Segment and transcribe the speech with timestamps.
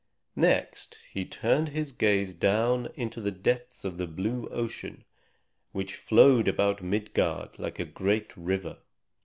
[0.35, 5.03] Next he turned his gaze down into the depths of the blue ocean
[5.73, 8.77] which flowed about Midgard like a great river.